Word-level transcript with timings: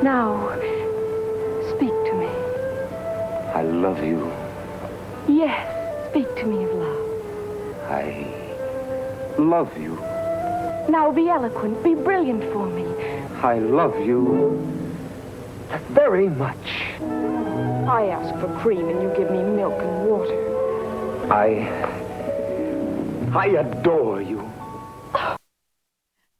Now, 0.00 0.48
speak 1.76 1.90
to 1.90 2.14
me. 2.14 2.26
I 3.54 3.62
love 3.62 4.02
you. 4.02 4.32
Yes, 5.28 6.08
speak 6.10 6.34
to 6.36 6.46
me 6.46 6.64
of 6.64 6.72
love. 6.72 7.82
I 7.90 8.26
love 9.38 9.76
you. 9.78 9.96
Now 10.88 11.12
be 11.12 11.28
eloquent, 11.28 11.84
be 11.84 11.94
brilliant 11.94 12.42
for 12.54 12.66
me. 12.66 12.86
I 13.42 13.58
love 13.58 14.00
you 14.00 14.66
very 15.90 16.30
much. 16.30 16.96
I 17.86 18.08
ask 18.10 18.34
for 18.40 18.48
cream 18.60 18.88
and 18.88 19.02
you 19.02 19.12
give 19.14 19.30
me 19.30 19.42
milk 19.42 19.78
and 19.78 20.06
water. 20.06 21.30
I. 21.30 21.68
I 23.36 23.46
adore 23.48 24.22
you. 24.22 24.41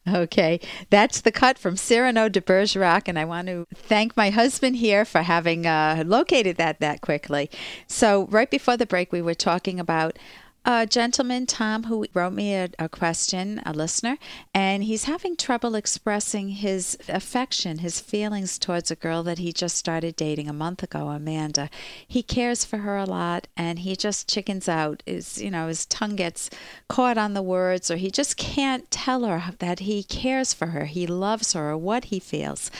Okay, 0.08 0.58
that's 0.90 1.20
the 1.20 1.30
cut 1.30 1.58
from 1.58 1.76
Cyrano 1.76 2.28
de 2.28 2.40
Bergerac, 2.40 3.06
and 3.06 3.16
I 3.16 3.24
want 3.24 3.46
to 3.46 3.68
thank 3.72 4.16
my 4.16 4.30
husband 4.30 4.76
here 4.76 5.04
for 5.04 5.22
having 5.22 5.64
uh, 5.64 6.02
located 6.04 6.56
that 6.56 6.80
that 6.80 7.00
quickly. 7.00 7.48
So, 7.86 8.26
right 8.26 8.50
before 8.50 8.76
the 8.76 8.86
break, 8.86 9.12
we 9.12 9.22
were 9.22 9.34
talking 9.34 9.78
about 9.78 10.18
a 10.64 10.86
gentleman, 10.86 11.44
Tom, 11.46 11.84
who 11.84 12.06
wrote 12.14 12.32
me 12.32 12.54
a, 12.54 12.68
a, 12.78 12.88
question, 12.88 13.60
a 13.66 13.72
listener, 13.72 14.16
and 14.54 14.84
he's 14.84 15.04
having 15.04 15.36
trouble 15.36 15.74
expressing 15.74 16.50
his 16.50 16.96
affection, 17.08 17.78
his 17.78 18.00
feelings 18.00 18.58
towards 18.58 18.90
a 18.90 18.96
girl 18.96 19.24
that 19.24 19.38
he 19.38 19.52
just 19.52 19.76
started 19.76 20.14
dating 20.14 20.48
a 20.48 20.52
month 20.52 20.82
ago, 20.82 21.08
Amanda. 21.08 21.68
He 22.06 22.22
cares 22.22 22.64
for 22.64 22.78
her 22.78 22.96
a 22.96 23.06
lot, 23.06 23.48
and 23.56 23.80
he 23.80 23.96
just 23.96 24.28
chickens 24.28 24.68
out. 24.68 25.02
Is 25.04 25.42
you 25.42 25.50
know 25.50 25.66
his 25.66 25.84
tongue 25.86 26.14
gets 26.14 26.48
caught 26.88 27.18
on 27.18 27.34
the 27.34 27.42
words, 27.42 27.90
or 27.90 27.96
he 27.96 28.10
just 28.10 28.36
can't 28.36 28.88
tell 28.90 29.24
her 29.24 29.54
that 29.58 29.80
he 29.80 30.04
cares 30.04 30.54
for 30.54 30.66
her, 30.68 30.84
he 30.84 31.08
loves 31.08 31.54
her, 31.54 31.70
or 31.70 31.76
what 31.76 32.04
he 32.04 32.20
feels. 32.20 32.70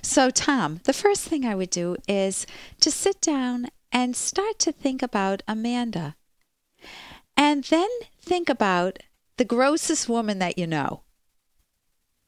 So, 0.00 0.30
Tom, 0.30 0.80
the 0.84 0.92
first 0.92 1.24
thing 1.24 1.44
I 1.44 1.56
would 1.56 1.70
do 1.70 1.96
is 2.06 2.46
to 2.80 2.90
sit 2.92 3.20
down 3.20 3.66
and 3.90 4.14
start 4.14 4.58
to 4.60 4.72
think 4.72 5.02
about 5.02 5.42
Amanda 5.48 6.14
and 7.36 7.64
then 7.64 7.88
think 8.20 8.48
about 8.48 8.98
the 9.36 9.44
grossest 9.44 10.08
woman 10.08 10.38
that 10.38 10.58
you 10.58 10.66
know. 10.66 11.02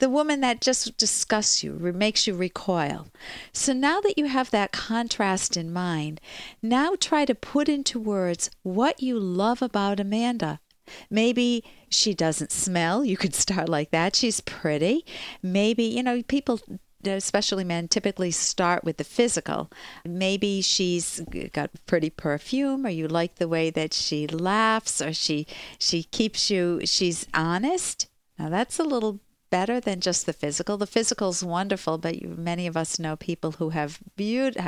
The 0.00 0.10
woman 0.10 0.40
that 0.40 0.60
just 0.60 0.96
disgusts 0.96 1.62
you, 1.62 1.72
makes 1.72 2.26
you 2.26 2.34
recoil. 2.34 3.06
So 3.52 3.72
now 3.72 4.00
that 4.00 4.18
you 4.18 4.26
have 4.26 4.50
that 4.50 4.72
contrast 4.72 5.56
in 5.56 5.72
mind, 5.72 6.20
now 6.60 6.94
try 6.98 7.24
to 7.24 7.34
put 7.34 7.68
into 7.68 8.00
words 8.00 8.50
what 8.62 9.02
you 9.02 9.18
love 9.18 9.62
about 9.62 10.00
Amanda. 10.00 10.60
Maybe 11.08 11.64
she 11.88 12.12
doesn't 12.12 12.52
smell. 12.52 13.04
You 13.04 13.16
could 13.16 13.34
start 13.44 13.68
like 13.68 13.90
that. 13.92 14.16
She's 14.16 14.40
pretty. 14.40 15.06
Maybe, 15.42 15.84
you 15.84 16.02
know, 16.02 16.22
people 16.22 16.60
especially 17.06 17.64
men, 17.64 17.88
typically 17.88 18.30
start 18.30 18.84
with 18.84 18.96
the 18.96 19.04
physical. 19.04 19.70
Maybe 20.04 20.60
she's 20.62 21.20
got 21.52 21.70
pretty 21.86 22.10
perfume, 22.10 22.86
or 22.86 22.90
you 22.90 23.08
like 23.08 23.36
the 23.36 23.48
way 23.48 23.70
that 23.70 23.94
she 23.94 24.26
laughs, 24.26 25.00
or 25.00 25.12
she 25.12 25.46
she 25.78 26.04
keeps 26.04 26.50
you. 26.50 26.80
She's 26.84 27.26
honest. 27.34 28.08
Now 28.38 28.48
that's 28.48 28.78
a 28.78 28.84
little 28.84 29.20
better 29.50 29.78
than 29.78 30.00
just 30.00 30.26
the 30.26 30.32
physical. 30.32 30.76
The 30.76 30.84
physical's 30.84 31.44
wonderful, 31.44 31.96
but 31.96 32.20
you, 32.20 32.34
many 32.36 32.66
of 32.66 32.76
us 32.76 32.98
know 32.98 33.14
people 33.14 33.52
who 33.52 33.70
have 33.70 34.00
beauty, 34.16 34.58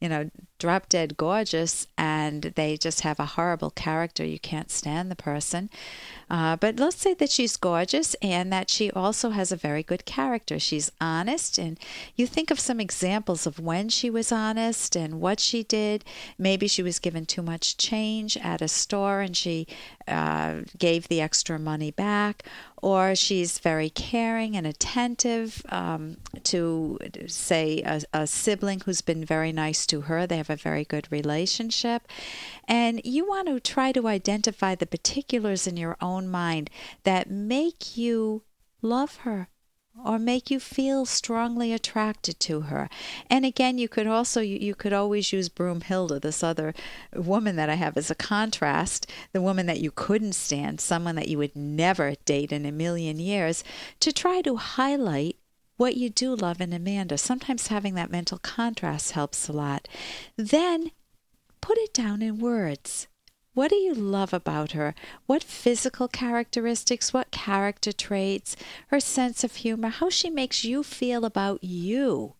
you 0.00 0.08
know, 0.08 0.30
drop 0.58 0.88
dead 0.88 1.16
gorgeous, 1.16 1.86
and 1.98 2.42
they 2.42 2.76
just 2.76 3.02
have 3.02 3.20
a 3.20 3.26
horrible 3.26 3.70
character. 3.70 4.24
You 4.24 4.38
can't 4.38 4.70
stand 4.70 5.10
the 5.10 5.16
person. 5.16 5.70
Uh, 6.28 6.56
but 6.56 6.80
let's 6.80 6.96
say 6.96 7.14
that 7.14 7.30
she's 7.30 7.56
gorgeous 7.56 8.14
and 8.20 8.52
that 8.52 8.68
she 8.68 8.90
also 8.90 9.30
has 9.30 9.52
a 9.52 9.56
very 9.56 9.82
good 9.82 10.04
character. 10.04 10.58
She's 10.58 10.90
honest, 11.00 11.58
and 11.58 11.78
you 12.16 12.26
think 12.26 12.50
of 12.50 12.58
some 12.58 12.80
examples 12.80 13.46
of 13.46 13.60
when 13.60 13.88
she 13.88 14.10
was 14.10 14.32
honest 14.32 14.96
and 14.96 15.20
what 15.20 15.38
she 15.38 15.62
did. 15.62 16.04
Maybe 16.38 16.66
she 16.66 16.82
was 16.82 16.98
given 16.98 17.26
too 17.26 17.42
much 17.42 17.76
change 17.76 18.36
at 18.38 18.60
a 18.60 18.68
store 18.68 19.20
and 19.20 19.36
she 19.36 19.66
uh, 20.08 20.62
gave 20.78 21.08
the 21.08 21.20
extra 21.20 21.58
money 21.58 21.90
back, 21.90 22.44
or 22.82 23.14
she's 23.14 23.58
very 23.58 23.90
caring 23.90 24.56
and 24.56 24.66
attentive 24.66 25.62
um, 25.70 26.16
to, 26.44 26.98
say, 27.26 27.82
a, 27.82 28.02
a 28.12 28.26
sibling 28.26 28.80
who's 28.80 29.00
been 29.00 29.24
very 29.24 29.52
nice 29.52 29.86
to 29.86 30.02
her. 30.02 30.26
They 30.26 30.36
have 30.36 30.45
a 30.50 30.56
very 30.56 30.84
good 30.84 31.10
relationship. 31.10 32.08
And 32.66 33.00
you 33.04 33.26
want 33.26 33.48
to 33.48 33.60
try 33.60 33.92
to 33.92 34.08
identify 34.08 34.74
the 34.74 34.86
particulars 34.86 35.66
in 35.66 35.76
your 35.76 35.96
own 36.00 36.28
mind 36.28 36.70
that 37.04 37.30
make 37.30 37.96
you 37.96 38.42
love 38.82 39.16
her 39.18 39.48
or 40.04 40.18
make 40.18 40.50
you 40.50 40.60
feel 40.60 41.06
strongly 41.06 41.72
attracted 41.72 42.38
to 42.38 42.62
her. 42.62 42.88
And 43.30 43.44
again, 43.44 43.78
you 43.78 43.88
could 43.88 44.06
also 44.06 44.40
you, 44.40 44.58
you 44.58 44.74
could 44.74 44.92
always 44.92 45.32
use 45.32 45.48
Broomhilda, 45.48 46.20
this 46.20 46.42
other 46.42 46.74
woman 47.14 47.56
that 47.56 47.70
I 47.70 47.74
have 47.74 47.96
as 47.96 48.10
a 48.10 48.14
contrast, 48.14 49.10
the 49.32 49.40
woman 49.40 49.66
that 49.66 49.80
you 49.80 49.90
couldn't 49.90 50.34
stand, 50.34 50.80
someone 50.80 51.16
that 51.16 51.28
you 51.28 51.38
would 51.38 51.56
never 51.56 52.14
date 52.24 52.52
in 52.52 52.66
a 52.66 52.72
million 52.72 53.18
years, 53.18 53.64
to 54.00 54.12
try 54.12 54.42
to 54.42 54.56
highlight 54.56 55.36
what 55.76 55.96
you 55.96 56.10
do 56.10 56.34
love 56.34 56.60
in 56.60 56.72
Amanda. 56.72 57.18
Sometimes 57.18 57.68
having 57.68 57.94
that 57.94 58.10
mental 58.10 58.38
contrast 58.38 59.12
helps 59.12 59.48
a 59.48 59.52
lot. 59.52 59.88
Then 60.36 60.90
put 61.60 61.78
it 61.78 61.92
down 61.92 62.22
in 62.22 62.38
words. 62.38 63.08
What 63.54 63.70
do 63.70 63.76
you 63.76 63.94
love 63.94 64.34
about 64.34 64.72
her? 64.72 64.94
What 65.24 65.42
physical 65.42 66.08
characteristics, 66.08 67.14
what 67.14 67.30
character 67.30 67.90
traits, 67.90 68.54
her 68.88 69.00
sense 69.00 69.44
of 69.44 69.56
humor, 69.56 69.88
how 69.88 70.10
she 70.10 70.28
makes 70.28 70.64
you 70.64 70.82
feel 70.82 71.24
about 71.24 71.64
you? 71.64 72.34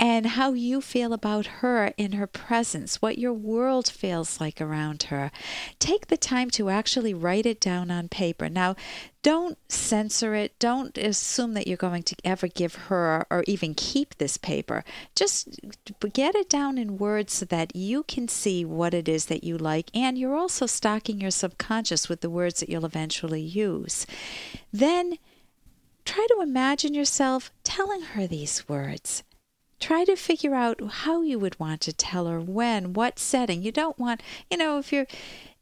And 0.00 0.24
how 0.24 0.54
you 0.54 0.80
feel 0.80 1.12
about 1.12 1.46
her 1.60 1.92
in 1.98 2.12
her 2.12 2.26
presence, 2.26 3.02
what 3.02 3.18
your 3.18 3.34
world 3.34 3.86
feels 3.86 4.40
like 4.40 4.58
around 4.58 5.04
her. 5.04 5.30
Take 5.78 6.06
the 6.06 6.16
time 6.16 6.48
to 6.52 6.70
actually 6.70 7.12
write 7.12 7.44
it 7.44 7.60
down 7.60 7.90
on 7.90 8.08
paper. 8.08 8.48
Now, 8.48 8.76
don't 9.22 9.58
censor 9.68 10.34
it. 10.34 10.58
Don't 10.58 10.96
assume 10.96 11.52
that 11.52 11.66
you're 11.66 11.76
going 11.76 12.02
to 12.04 12.16
ever 12.24 12.48
give 12.48 12.74
her 12.86 13.26
or 13.30 13.44
even 13.46 13.74
keep 13.74 14.16
this 14.16 14.38
paper. 14.38 14.82
Just 15.14 15.60
get 16.14 16.34
it 16.34 16.48
down 16.48 16.78
in 16.78 16.96
words 16.96 17.34
so 17.34 17.44
that 17.44 17.76
you 17.76 18.02
can 18.04 18.26
see 18.26 18.64
what 18.64 18.94
it 18.94 19.06
is 19.06 19.26
that 19.26 19.44
you 19.44 19.58
like, 19.58 19.90
and 19.92 20.16
you're 20.16 20.34
also 20.34 20.64
stocking 20.64 21.20
your 21.20 21.30
subconscious 21.30 22.08
with 22.08 22.22
the 22.22 22.30
words 22.30 22.60
that 22.60 22.70
you'll 22.70 22.86
eventually 22.86 23.42
use. 23.42 24.06
Then 24.72 25.18
try 26.06 26.26
to 26.30 26.40
imagine 26.40 26.94
yourself 26.94 27.52
telling 27.62 28.00
her 28.00 28.26
these 28.26 28.66
words 28.66 29.22
try 29.80 30.04
to 30.04 30.14
figure 30.14 30.54
out 30.54 30.80
how 30.90 31.22
you 31.22 31.38
would 31.38 31.58
want 31.58 31.80
to 31.82 31.92
tell 31.92 32.26
her 32.26 32.40
when 32.40 32.92
what 32.92 33.18
setting. 33.18 33.62
You 33.62 33.72
don't 33.72 33.98
want 33.98 34.22
you 34.50 34.56
know 34.56 34.78
if 34.78 34.92
you're 34.92 35.06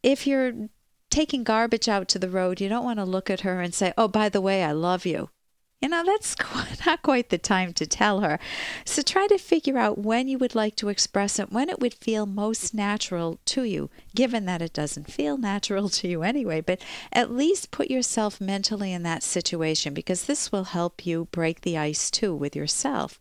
if 0.02 0.26
you're 0.26 0.68
taking 1.10 1.44
garbage 1.44 1.88
out 1.88 2.08
to 2.08 2.18
the 2.18 2.28
road 2.28 2.60
you 2.60 2.68
don't 2.68 2.84
want 2.84 2.98
to 2.98 3.04
look 3.04 3.30
at 3.30 3.40
her 3.40 3.60
and 3.60 3.74
say 3.74 3.92
oh 3.96 4.08
by 4.08 4.28
the 4.28 4.40
way 4.42 4.62
i 4.62 4.72
love 4.72 5.06
you 5.06 5.30
you 5.80 5.88
know, 5.88 6.02
that's 6.04 6.34
not 6.86 7.02
quite 7.02 7.28
the 7.28 7.38
time 7.38 7.72
to 7.74 7.86
tell 7.86 8.20
her. 8.20 8.38
So 8.84 9.02
try 9.02 9.26
to 9.28 9.38
figure 9.38 9.78
out 9.78 9.98
when 9.98 10.26
you 10.26 10.36
would 10.38 10.54
like 10.54 10.74
to 10.76 10.88
express 10.88 11.38
it, 11.38 11.52
when 11.52 11.68
it 11.68 11.78
would 11.80 11.94
feel 11.94 12.26
most 12.26 12.74
natural 12.74 13.38
to 13.46 13.62
you, 13.62 13.88
given 14.14 14.44
that 14.46 14.62
it 14.62 14.72
doesn't 14.72 15.10
feel 15.10 15.36
natural 15.36 15.88
to 16.00 16.08
you 16.08 16.22
anyway. 16.22 16.60
But 16.60 16.80
at 17.12 17.32
least 17.32 17.70
put 17.70 17.90
yourself 17.90 18.40
mentally 18.40 18.92
in 18.92 19.04
that 19.04 19.22
situation 19.22 19.94
because 19.94 20.24
this 20.24 20.50
will 20.50 20.64
help 20.64 21.06
you 21.06 21.28
break 21.30 21.60
the 21.60 21.78
ice 21.78 22.10
too 22.10 22.34
with 22.34 22.56
yourself. 22.56 23.20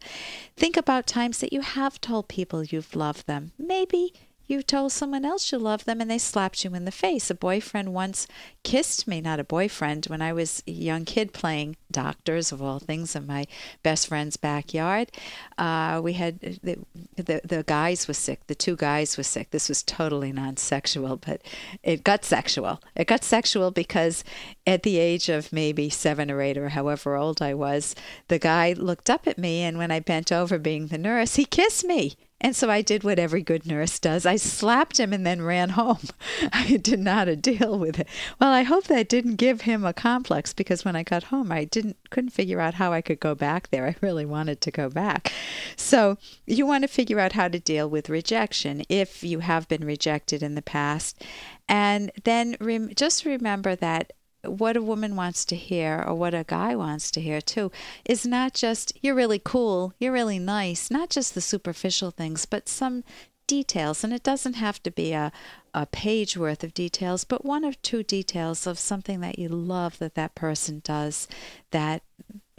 Think 0.56 0.78
about 0.78 1.06
times 1.06 1.38
that 1.40 1.54
you 1.54 1.62
have 1.62 2.02
told 2.02 2.28
people 2.28 2.64
you've 2.64 2.96
loved 2.96 3.28
them. 3.28 3.52
Maybe 3.60 4.14
you 4.48 4.64
told 4.64 4.94
someone 4.94 5.26
else 5.26 5.52
you 5.52 5.58
loved 5.58 5.86
them 5.86 6.00
and 6.00 6.10
they 6.10 6.18
slapped 6.18 6.64
you 6.64 6.74
in 6.74 6.86
the 6.86 6.92
face. 6.92 7.30
A 7.30 7.36
boyfriend 7.36 7.94
once 7.94 8.28
kissed 8.64 9.08
me, 9.08 9.20
not 9.20 9.40
a 9.40 9.44
boyfriend, 9.44 10.06
when 10.06 10.22
I 10.22 10.32
was 10.32 10.64
a 10.66 10.72
young 10.72 11.04
kid 11.04 11.34
playing 11.34 11.76
doctors 11.92 12.52
of 12.52 12.62
all 12.62 12.80
things 12.80 13.16
in 13.16 13.28
my 13.28 13.46
best 13.84 14.08
friend's 14.08 14.38
backyard. 14.38 15.12
Uh, 15.58 16.00
we 16.02 16.14
had 16.14 16.40
the, 16.40 16.78
the, 17.16 17.42
the 17.44 17.64
guys 17.68 18.08
were 18.08 18.14
sick. 18.14 18.48
The 18.48 18.56
two 18.56 18.78
guys 18.78 19.18
were 19.18 19.24
sick. 19.24 19.52
This 19.52 19.68
was 19.68 19.84
totally 19.84 20.32
non-sexual, 20.32 21.18
but 21.18 21.42
it 21.84 22.04
got 22.04 22.24
sexual. 22.24 22.82
It 22.96 23.08
got 23.08 23.24
sexual 23.24 23.72
because 23.72 24.24
at 24.66 24.84
the 24.84 24.98
age 24.98 25.28
of 25.28 25.52
maybe 25.52 25.90
seven 25.90 26.32
or 26.32 26.42
eight 26.42 26.58
or 26.58 26.70
however 26.70 27.16
old 27.16 27.42
I 27.42 27.54
was, 27.54 27.96
the 28.30 28.40
guy 28.40 28.74
looked 28.74 29.10
up 29.10 29.28
at 29.28 29.38
me 29.38 29.62
and 29.64 29.78
when 29.78 29.92
I 29.92 30.00
bent 30.00 30.32
over 30.32 30.58
being 30.58 30.88
the 30.88 30.98
nurse, 30.98 31.36
he 31.36 31.46
kissed 31.46 31.84
me. 31.84 32.16
And 32.40 32.56
so 32.56 32.70
I 32.70 32.84
did 32.84 33.04
what 33.04 33.18
every 33.18 33.42
good 33.42 33.66
nurse 33.66 33.98
does. 33.98 34.26
I 34.26 34.36
slapped 34.36 35.00
him 35.00 35.12
and 35.12 35.26
then 35.26 35.42
ran 35.42 35.70
home. 35.70 35.98
I 36.54 36.78
did 36.78 37.00
not 37.00 37.42
deal 37.42 37.80
with 37.80 38.00
it. 38.00 38.08
Well, 38.40 38.52
I 38.52 38.62
hope 38.62 38.86
that 38.86 39.10
didn't 39.10 39.38
give 39.38 39.62
him 39.62 39.84
a 39.84 39.94
complex 39.94 40.54
because 40.54 40.86
when 40.86 40.96
I 40.96 41.02
got 41.02 41.24
home, 41.24 41.52
I 41.52 41.64
didn't 41.64 41.98
couldn't 42.12 42.30
figure 42.30 42.60
out 42.60 42.76
how 42.76 42.94
I 42.94 43.02
could 43.02 43.20
go 43.20 43.34
back 43.34 43.70
there. 43.70 43.88
I 43.88 43.96
really 44.02 44.26
wanted 44.26 44.62
to 44.62 44.72
go 44.72 44.88
back. 44.88 45.34
So, 45.76 46.18
you 46.46 46.66
want 46.68 46.84
to 46.84 46.88
figure 46.88 47.20
out 47.20 47.34
how 47.34 47.48
to 47.48 47.60
deal 47.60 47.90
with 47.90 48.10
rejection 48.10 48.84
if 48.88 49.24
you 49.24 49.40
have 49.40 49.68
been 49.68 49.84
rejected 49.84 50.44
in 50.44 50.56
the 50.56 50.62
past. 50.62 51.24
And 51.68 52.12
then 52.24 52.56
rem- 52.60 52.94
just 52.96 53.26
remember 53.26 53.76
that 53.76 54.14
what 54.48 54.78
a 54.78 54.82
woman 54.82 55.16
wants 55.16 55.46
to 55.46 55.56
hear 55.56 56.04
or 56.06 56.16
what 56.16 56.34
a 56.34 56.46
guy 56.48 56.76
wants 56.76 57.12
to 57.12 57.22
hear 57.22 57.42
too 57.42 57.72
is 58.06 58.26
not 58.26 58.54
just 58.54 58.94
you're 59.02 59.16
really 59.16 59.42
cool, 59.44 59.94
you're 60.00 60.12
really 60.12 60.40
nice, 60.40 60.90
not 60.90 61.10
just 61.10 61.36
the 61.36 61.42
superficial 61.42 62.12
things, 62.12 62.46
but 62.46 62.70
some 62.70 63.04
details. 63.48 64.04
And 64.04 64.14
it 64.14 64.24
doesn't 64.24 64.56
have 64.56 64.82
to 64.84 64.92
be 64.92 65.14
a, 65.14 65.32
a 65.74 65.86
page 65.86 66.38
worth 66.38 66.64
of 66.64 66.74
details, 66.74 67.24
but 67.24 67.46
one 67.46 67.64
or 67.64 67.74
two 67.74 68.04
details 68.04 68.68
of 68.68 68.80
something 68.80 69.22
that 69.22 69.40
you 69.40 69.50
love 69.50 70.00
that 70.00 70.16
that 70.16 70.36
person 70.36 70.82
does 70.84 71.28
that 71.72 72.04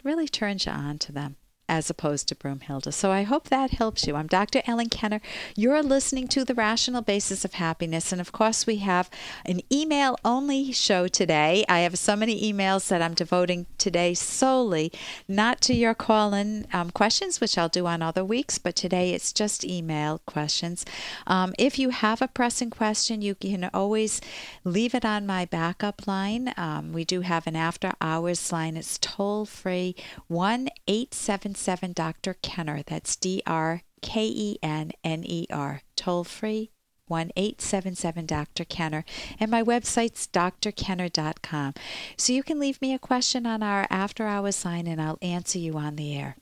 really 0.03 0.27
turns 0.27 0.65
you 0.65 0.71
on 0.71 0.97
to 0.97 1.11
them 1.11 1.35
as 1.69 1.89
opposed 1.89 2.27
to 2.27 2.35
Broomhilda. 2.35 2.91
So 2.91 3.11
I 3.11 3.21
hope 3.21 3.47
that 3.47 3.69
helps 3.69 4.07
you. 4.07 4.15
I'm 4.15 4.27
Dr. 4.27 4.63
Ellen 4.65 4.89
Kenner. 4.89 5.21
You're 5.55 5.83
listening 5.83 6.27
to 6.29 6.43
The 6.43 6.55
Rational 6.55 7.03
Basis 7.03 7.45
of 7.45 7.53
Happiness. 7.53 8.11
And 8.11 8.19
of 8.19 8.31
course, 8.31 8.65
we 8.65 8.77
have 8.77 9.09
an 9.45 9.61
email 9.71 10.17
only 10.25 10.71
show 10.71 11.07
today. 11.07 11.63
I 11.69 11.81
have 11.81 11.97
so 11.99 12.15
many 12.15 12.51
emails 12.51 12.87
that 12.89 13.03
I'm 13.03 13.13
devoting 13.13 13.67
today 13.77 14.15
solely 14.15 14.91
not 15.27 15.61
to 15.61 15.75
your 15.75 15.93
call 15.93 16.33
in 16.33 16.65
um, 16.73 16.89
questions, 16.89 17.39
which 17.39 17.57
I'll 17.57 17.69
do 17.69 17.85
on 17.85 18.01
other 18.01 18.25
weeks, 18.25 18.57
but 18.57 18.75
today 18.75 19.13
it's 19.13 19.31
just 19.31 19.63
email 19.63 20.21
questions. 20.25 20.85
Um, 21.27 21.53
if 21.59 21.77
you 21.77 21.91
have 21.91 22.21
a 22.21 22.27
pressing 22.27 22.71
question, 22.71 23.21
you 23.21 23.35
can 23.35 23.69
always 23.73 24.21
leave 24.63 24.95
it 24.95 25.05
on 25.05 25.27
my 25.27 25.45
backup 25.45 26.07
line. 26.07 26.51
Um, 26.57 26.93
we 26.93 27.05
do 27.05 27.21
have 27.21 27.45
an 27.45 27.55
after 27.55 27.93
hours 28.01 28.51
line, 28.51 28.75
it's 28.75 28.97
toll 28.97 29.45
free 29.45 29.95
1 30.27 30.69
877 30.87 31.58
877 31.59 31.93
Dr. 31.93 32.35
Kenner. 32.41 32.83
That's 32.85 33.17
D 33.17 33.43
R 33.45 33.81
K 34.01 34.25
E 34.27 34.57
N 34.63 34.91
N 35.03 35.23
E 35.25 35.45
R. 35.51 35.81
Toll 35.97 36.23
free 36.23 36.71
1 37.07 37.31
877 37.35 38.25
Dr. 38.25 38.63
Kenner. 38.63 39.03
And 39.41 39.51
my 39.51 39.61
website's 39.61 40.25
drkenner.com. 40.27 41.73
So 42.15 42.31
you 42.31 42.43
can 42.43 42.59
leave 42.59 42.81
me 42.81 42.93
a 42.93 42.99
question 42.99 43.45
on 43.45 43.61
our 43.61 43.87
after 43.89 44.25
hours 44.25 44.55
sign 44.55 44.87
and 44.87 45.01
I'll 45.01 45.17
answer 45.21 45.59
you 45.59 45.77
on 45.77 45.97
the 45.97 46.15
air. 46.15 46.37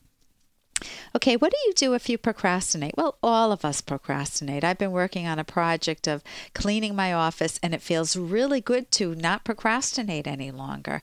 Okay, 1.15 1.35
what 1.35 1.51
do 1.51 1.57
you 1.65 1.73
do 1.73 1.93
if 1.95 2.09
you 2.09 2.17
procrastinate? 2.17 2.95
Well, 2.95 3.17
all 3.23 3.51
of 3.51 3.65
us 3.65 3.81
procrastinate. 3.81 4.63
I've 4.63 4.77
been 4.77 4.91
working 4.91 5.25
on 5.25 5.39
a 5.39 5.43
project 5.43 6.07
of 6.07 6.23
cleaning 6.53 6.95
my 6.95 7.11
office, 7.11 7.59
and 7.63 7.73
it 7.73 7.81
feels 7.81 8.15
really 8.15 8.61
good 8.61 8.91
to 8.91 9.15
not 9.15 9.43
procrastinate 9.43 10.27
any 10.27 10.51
longer. 10.51 11.01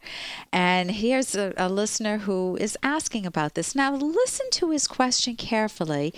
And 0.52 0.92
here's 0.92 1.34
a, 1.34 1.52
a 1.56 1.68
listener 1.68 2.18
who 2.18 2.56
is 2.60 2.78
asking 2.82 3.26
about 3.26 3.54
this. 3.54 3.74
Now, 3.74 3.94
listen 3.96 4.46
to 4.52 4.70
his 4.70 4.86
question 4.86 5.34
carefully 5.34 6.14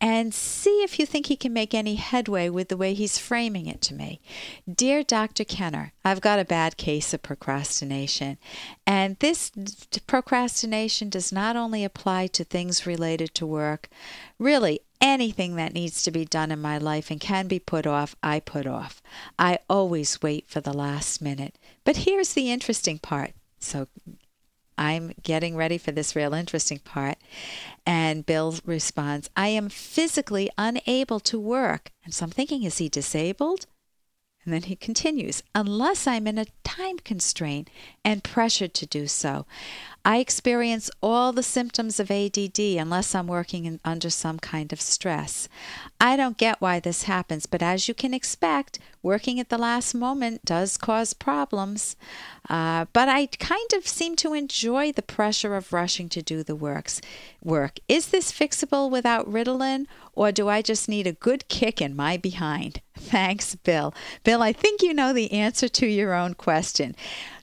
and 0.00 0.34
see 0.34 0.82
if 0.82 0.98
you 0.98 1.06
think 1.06 1.26
he 1.26 1.36
can 1.36 1.52
make 1.52 1.72
any 1.72 1.94
headway 1.94 2.50
with 2.50 2.68
the 2.68 2.76
way 2.76 2.92
he's 2.92 3.18
framing 3.18 3.66
it 3.66 3.80
to 3.82 3.94
me. 3.94 4.20
Dear 4.70 5.02
Dr. 5.02 5.44
Kenner, 5.44 5.92
I've 6.04 6.20
got 6.20 6.38
a 6.38 6.44
bad 6.44 6.76
case 6.76 7.14
of 7.14 7.22
procrastination. 7.22 8.36
And 8.86 9.18
this 9.20 9.50
procrastination 10.06 11.08
does 11.08 11.32
not 11.32 11.56
only 11.56 11.84
apply 11.84 12.26
to 12.28 12.44
things 12.44 12.86
related 12.86 12.97
to 12.98 13.46
work, 13.46 13.88
really, 14.38 14.80
anything 15.00 15.56
that 15.56 15.72
needs 15.72 16.02
to 16.02 16.10
be 16.10 16.24
done 16.24 16.50
in 16.50 16.60
my 16.60 16.78
life 16.78 17.10
and 17.10 17.20
can 17.20 17.46
be 17.46 17.58
put 17.58 17.86
off, 17.86 18.16
I 18.22 18.40
put 18.40 18.66
off. 18.66 19.00
I 19.38 19.60
always 19.68 20.20
wait 20.22 20.48
for 20.48 20.60
the 20.60 20.72
last 20.72 21.22
minute. 21.22 21.56
But 21.84 21.98
here's 21.98 22.34
the 22.34 22.50
interesting 22.50 22.98
part. 22.98 23.32
So 23.60 23.88
I'm 24.76 25.12
getting 25.22 25.56
ready 25.56 25.78
for 25.78 25.92
this 25.92 26.14
real 26.14 26.34
interesting 26.34 26.78
part. 26.78 27.18
And 27.86 28.26
Bill 28.26 28.56
responds, 28.64 29.28
I 29.36 29.48
am 29.48 29.68
physically 29.68 30.50
unable 30.56 31.20
to 31.20 31.38
work. 31.38 31.90
And 32.04 32.14
so 32.14 32.24
I'm 32.24 32.30
thinking, 32.30 32.62
is 32.62 32.78
he 32.78 32.88
disabled? 32.88 33.66
And 34.44 34.54
then 34.54 34.62
he 34.62 34.76
continues, 34.76 35.42
unless 35.54 36.06
I'm 36.06 36.26
in 36.26 36.38
a 36.38 36.46
time 36.64 36.98
constraint 37.00 37.68
and 38.04 38.24
pressured 38.24 38.72
to 38.74 38.86
do 38.86 39.06
so. 39.06 39.44
I 40.08 40.20
experience 40.20 40.90
all 41.02 41.34
the 41.34 41.42
symptoms 41.42 42.00
of 42.00 42.10
ADD 42.10 42.58
unless 42.58 43.14
I'm 43.14 43.26
working 43.26 43.66
in, 43.66 43.78
under 43.84 44.08
some 44.08 44.38
kind 44.38 44.72
of 44.72 44.80
stress. 44.80 45.50
I 46.00 46.16
don't 46.16 46.38
get 46.38 46.62
why 46.62 46.80
this 46.80 47.02
happens, 47.02 47.44
but 47.44 47.62
as 47.62 47.88
you 47.88 47.92
can 47.92 48.14
expect, 48.14 48.78
working 49.02 49.38
at 49.38 49.50
the 49.50 49.58
last 49.58 49.94
moment 49.94 50.46
does 50.46 50.78
cause 50.78 51.12
problems. 51.12 51.94
Uh, 52.48 52.86
but 52.94 53.10
I 53.10 53.26
kind 53.26 53.70
of 53.74 53.86
seem 53.86 54.16
to 54.16 54.32
enjoy 54.32 54.92
the 54.92 55.02
pressure 55.02 55.54
of 55.54 55.74
rushing 55.74 56.08
to 56.08 56.22
do 56.22 56.42
the 56.42 56.56
works. 56.56 57.02
Work 57.44 57.78
is 57.86 58.08
this 58.08 58.32
fixable 58.32 58.90
without 58.90 59.30
Ritalin, 59.30 59.84
or 60.14 60.32
do 60.32 60.48
I 60.48 60.62
just 60.62 60.88
need 60.88 61.06
a 61.06 61.12
good 61.12 61.48
kick 61.48 61.82
in 61.82 61.94
my 61.94 62.16
behind? 62.16 62.80
Thanks, 62.96 63.56
Bill. 63.56 63.92
Bill, 64.24 64.42
I 64.42 64.54
think 64.54 64.80
you 64.80 64.94
know 64.94 65.12
the 65.12 65.32
answer 65.32 65.68
to 65.68 65.86
your 65.86 66.14
own 66.14 66.32
question. 66.32 66.96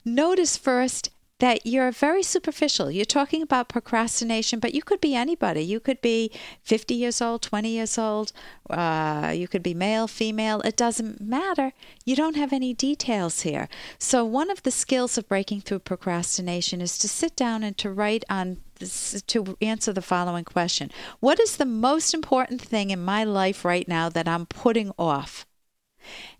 Notice 0.04 0.58
first 0.58 1.10
that 1.40 1.66
you're 1.66 1.92
very 1.92 2.24
superficial. 2.24 2.90
You're 2.90 3.04
talking 3.04 3.42
about 3.42 3.68
procrastination, 3.68 4.60
but 4.60 4.74
you 4.74 4.82
could 4.82 5.02
be 5.02 5.16
anybody. 5.16 5.62
You 5.62 5.80
could 5.82 6.02
be 6.02 6.32
50 6.64 6.94
years 6.94 7.22
old, 7.22 7.42
20 7.42 7.70
years 7.70 7.98
old, 7.98 8.32
uh, 8.70 9.34
you 9.36 9.48
could 9.48 9.64
be 9.64 9.74
male, 9.74 10.08
female. 10.08 10.62
It 10.62 10.78
doesn't 10.78 11.20
matter. 11.20 11.74
You 12.06 12.16
don't 12.16 12.38
have 12.38 12.54
any 12.54 12.74
details 12.74 13.42
here. 13.42 13.68
So, 14.00 14.24
one 14.24 14.50
of 14.50 14.64
the 14.64 14.72
skills 14.72 15.18
of 15.18 15.28
breaking 15.28 15.62
through 15.62 15.80
procrastination 15.80 16.80
is 16.82 16.98
to 17.00 17.10
sit 17.10 17.36
down 17.36 17.64
and 17.64 17.78
to 17.80 17.92
write 17.92 18.24
on 18.30 18.58
this, 18.80 19.22
to 19.28 19.58
answer 19.62 19.92
the 19.92 20.02
following 20.02 20.46
question 20.46 20.92
What 21.20 21.40
is 21.40 21.58
the 21.58 21.66
most 21.66 22.14
important 22.14 22.62
thing 22.62 22.92
in 22.92 23.04
my 23.04 23.24
life 23.26 23.66
right 23.66 23.88
now 23.88 24.08
that 24.10 24.28
I'm 24.28 24.46
putting 24.46 24.92
off? 24.98 25.46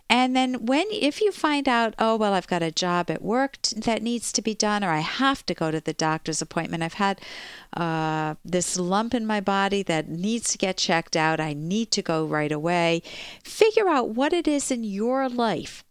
And 0.08 0.36
then 0.36 0.66
when 0.68 0.86
if 0.92 1.20
you 1.20 1.32
find 1.32 1.68
out, 1.68 1.96
oh 1.98 2.16
well, 2.16 2.34
I've 2.34 2.48
got 2.48 2.62
a 2.62 2.72
job 2.72 3.10
at 3.10 3.24
work 3.24 3.58
t- 3.62 3.80
that 3.80 4.04
needs 4.04 4.32
to 4.34 4.42
be 4.42 4.54
done, 4.54 4.84
or 4.84 4.90
I 4.90 5.00
have 5.00 5.46
to 5.48 5.56
go 5.56 5.72
to 5.72 5.82
the 5.82 5.94
doctor's 5.94 6.44
appointment. 6.44 6.84
I've 6.84 6.94
had 6.94 7.20
uh, 7.76 8.36
this 8.46 8.78
lump 8.78 9.16
in 9.16 9.26
my 9.26 9.42
body 9.42 9.82
that 9.84 10.08
needs 10.08 10.52
to 10.52 10.60
get 10.60 10.78
checked 10.78 11.16
out. 11.16 11.40
I 11.40 11.54
need 11.54 11.90
to 11.92 12.04
go 12.04 12.24
right 12.24 12.52
away. 12.52 13.02
Figure 13.44 13.90
out 13.90 14.10
what 14.10 14.32
it 14.32 14.48
is 14.48 14.70
in 14.70 14.84
your 14.84 15.28
life 15.28 15.84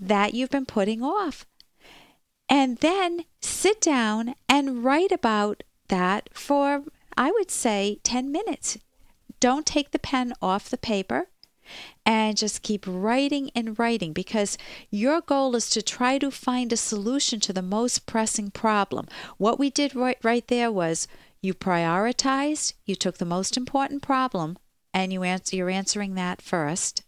that 0.00 0.32
you've 0.32 0.50
been 0.50 0.66
putting 0.66 1.02
off, 1.02 1.44
and 2.48 2.78
then 2.78 3.26
sit 3.42 3.82
down 3.82 4.34
and 4.48 4.82
write 4.82 5.12
about 5.12 5.62
that 5.88 6.30
for 6.32 6.84
I 7.18 7.32
would 7.32 7.50
say 7.50 7.98
ten 8.02 8.32
minutes. 8.32 8.78
Don't 9.40 9.66
take 9.66 9.90
the 9.90 9.98
pen 9.98 10.32
off 10.40 10.70
the 10.70 10.78
paper 10.78 11.28
and 12.08 12.38
just 12.38 12.62
keep 12.62 12.86
writing 12.88 13.50
and 13.54 13.78
writing 13.78 14.14
because 14.14 14.56
your 14.90 15.20
goal 15.20 15.54
is 15.54 15.68
to 15.68 15.82
try 15.82 16.16
to 16.16 16.30
find 16.30 16.72
a 16.72 16.76
solution 16.78 17.38
to 17.38 17.52
the 17.52 17.60
most 17.60 18.06
pressing 18.06 18.50
problem. 18.50 19.06
What 19.36 19.58
we 19.58 19.68
did 19.68 19.94
right, 19.94 20.16
right 20.22 20.46
there 20.48 20.72
was 20.72 21.06
you 21.42 21.52
prioritized, 21.52 22.72
you 22.86 22.94
took 22.94 23.18
the 23.18 23.26
most 23.26 23.58
important 23.58 24.00
problem, 24.00 24.56
and 24.94 25.12
you 25.12 25.22
answer, 25.22 25.54
you're 25.54 25.68
answering 25.68 26.14
that 26.14 26.40
first 26.40 27.02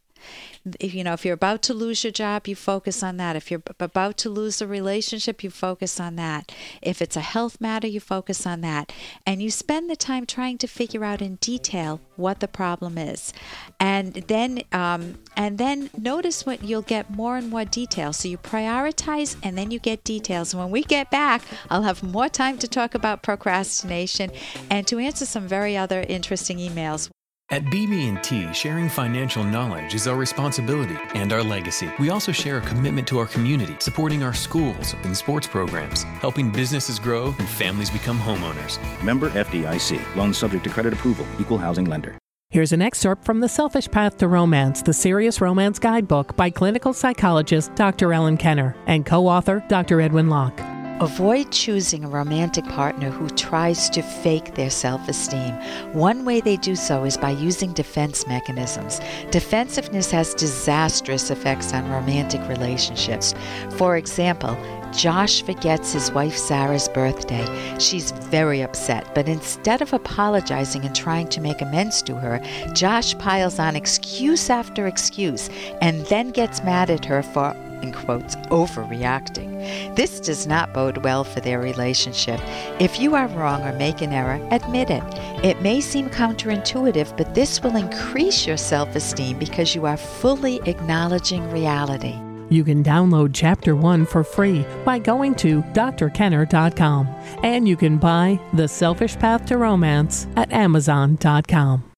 if 0.78 0.94
you 0.94 1.04
know 1.04 1.12
if 1.12 1.24
you're 1.24 1.34
about 1.34 1.62
to 1.62 1.74
lose 1.74 2.04
your 2.04 2.10
job 2.10 2.46
you 2.46 2.56
focus 2.56 3.02
on 3.02 3.16
that. 3.18 3.36
If 3.36 3.50
you're 3.50 3.62
about 3.78 4.16
to 4.18 4.30
lose 4.30 4.60
a 4.60 4.66
relationship 4.66 5.42
you 5.42 5.50
focus 5.50 6.00
on 6.00 6.16
that. 6.16 6.52
If 6.82 7.00
it's 7.02 7.16
a 7.16 7.20
health 7.20 7.60
matter 7.60 7.86
you 7.86 8.00
focus 8.00 8.46
on 8.46 8.60
that. 8.62 8.92
And 9.26 9.42
you 9.42 9.50
spend 9.50 9.88
the 9.88 9.96
time 9.96 10.26
trying 10.26 10.58
to 10.58 10.66
figure 10.66 11.04
out 11.04 11.22
in 11.22 11.36
detail 11.36 12.00
what 12.16 12.40
the 12.40 12.48
problem 12.48 12.98
is. 12.98 13.32
And 13.78 14.14
then 14.14 14.62
um, 14.72 15.18
and 15.36 15.58
then 15.58 15.90
notice 15.96 16.44
what 16.44 16.64
you'll 16.64 16.82
get 16.82 17.10
more 17.10 17.36
and 17.36 17.48
more 17.48 17.64
details 17.64 18.18
so 18.18 18.28
you 18.28 18.38
prioritize 18.38 19.36
and 19.42 19.56
then 19.56 19.70
you 19.70 19.78
get 19.78 20.04
details. 20.04 20.52
And 20.52 20.62
when 20.62 20.70
we 20.70 20.82
get 20.82 21.10
back 21.10 21.42
i'll 21.68 21.82
have 21.82 22.02
more 22.02 22.28
time 22.28 22.58
to 22.58 22.68
talk 22.68 22.94
about 22.94 23.22
procrastination 23.22 24.30
and 24.70 24.86
to 24.86 24.98
answer 24.98 25.26
some 25.26 25.46
very 25.46 25.76
other 25.76 26.04
interesting 26.08 26.58
emails 26.58 27.10
at 27.50 27.64
BB&T, 27.64 28.52
sharing 28.52 28.88
financial 28.88 29.44
knowledge 29.44 29.94
is 29.94 30.06
our 30.06 30.16
responsibility 30.16 30.96
and 31.14 31.32
our 31.32 31.42
legacy. 31.42 31.90
We 31.98 32.10
also 32.10 32.32
share 32.32 32.58
a 32.58 32.60
commitment 32.60 33.08
to 33.08 33.18
our 33.18 33.26
community, 33.26 33.76
supporting 33.80 34.22
our 34.22 34.34
schools 34.34 34.94
and 35.02 35.16
sports 35.16 35.46
programs, 35.46 36.04
helping 36.20 36.50
businesses 36.50 36.98
grow 36.98 37.34
and 37.38 37.48
families 37.48 37.90
become 37.90 38.18
homeowners. 38.18 38.78
Member 39.04 39.30
FDIC. 39.30 40.00
Loan 40.16 40.32
subject 40.32 40.64
to 40.64 40.70
credit 40.70 40.92
approval. 40.92 41.26
Equal 41.38 41.58
housing 41.58 41.84
lender. 41.84 42.16
Here's 42.52 42.72
an 42.72 42.82
excerpt 42.82 43.24
from 43.24 43.38
The 43.38 43.48
Selfish 43.48 43.88
Path 43.88 44.16
to 44.18 44.26
Romance, 44.26 44.82
the 44.82 44.92
Serious 44.92 45.40
Romance 45.40 45.78
Guidebook 45.78 46.34
by 46.34 46.50
clinical 46.50 46.92
psychologist 46.92 47.72
Dr. 47.76 48.12
Ellen 48.12 48.36
Kenner 48.36 48.74
and 48.88 49.06
co-author 49.06 49.64
Dr. 49.68 50.00
Edwin 50.00 50.28
Locke. 50.28 50.60
Avoid 51.00 51.50
choosing 51.50 52.04
a 52.04 52.08
romantic 52.08 52.66
partner 52.66 53.08
who 53.08 53.30
tries 53.30 53.88
to 53.88 54.02
fake 54.02 54.54
their 54.54 54.68
self 54.68 55.08
esteem. 55.08 55.54
One 55.94 56.26
way 56.26 56.42
they 56.42 56.58
do 56.58 56.76
so 56.76 57.04
is 57.04 57.16
by 57.16 57.30
using 57.30 57.72
defense 57.72 58.26
mechanisms. 58.26 59.00
Defensiveness 59.30 60.10
has 60.10 60.34
disastrous 60.34 61.30
effects 61.30 61.72
on 61.72 61.90
romantic 61.90 62.46
relationships. 62.48 63.34
For 63.78 63.96
example, 63.96 64.58
Josh 64.92 65.42
forgets 65.42 65.94
his 65.94 66.12
wife 66.12 66.36
Sarah's 66.36 66.90
birthday. 66.90 67.46
She's 67.78 68.10
very 68.10 68.60
upset, 68.60 69.14
but 69.14 69.26
instead 69.26 69.80
of 69.80 69.94
apologizing 69.94 70.84
and 70.84 70.94
trying 70.94 71.28
to 71.28 71.40
make 71.40 71.62
amends 71.62 72.02
to 72.02 72.16
her, 72.16 72.42
Josh 72.74 73.16
piles 73.16 73.58
on 73.58 73.74
excuse 73.74 74.50
after 74.50 74.86
excuse 74.86 75.48
and 75.80 76.04
then 76.06 76.30
gets 76.30 76.62
mad 76.62 76.90
at 76.90 77.06
her 77.06 77.22
for 77.22 77.56
in 77.82 77.92
quotes, 77.92 78.36
overreacting. 78.50 79.94
This 79.96 80.20
does 80.20 80.46
not 80.46 80.72
bode 80.72 80.98
well 80.98 81.24
for 81.24 81.40
their 81.40 81.60
relationship. 81.60 82.40
If 82.80 83.00
you 83.00 83.14
are 83.14 83.28
wrong 83.28 83.62
or 83.62 83.72
make 83.72 84.00
an 84.00 84.12
error, 84.12 84.40
admit 84.50 84.90
it. 84.90 85.02
It 85.44 85.62
may 85.62 85.80
seem 85.80 86.08
counterintuitive, 86.10 87.16
but 87.16 87.34
this 87.34 87.62
will 87.62 87.76
increase 87.76 88.46
your 88.46 88.56
self 88.56 88.94
esteem 88.94 89.38
because 89.38 89.74
you 89.74 89.86
are 89.86 89.96
fully 89.96 90.60
acknowledging 90.66 91.50
reality. 91.50 92.18
You 92.50 92.64
can 92.64 92.82
download 92.82 93.30
Chapter 93.32 93.76
1 93.76 94.06
for 94.06 94.24
free 94.24 94.66
by 94.84 94.98
going 94.98 95.36
to 95.36 95.62
drkenner.com. 95.62 97.06
And 97.44 97.66
you 97.66 97.76
can 97.76 97.96
buy 97.96 98.40
The 98.54 98.66
Selfish 98.66 99.16
Path 99.16 99.46
to 99.46 99.56
Romance 99.56 100.26
at 100.36 100.52
amazon.com. 100.52 101.89